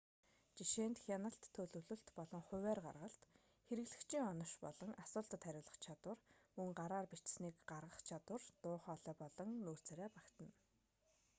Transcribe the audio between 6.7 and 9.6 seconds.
гараар бичсэнийг гаргах чадвар дуу хоолой болон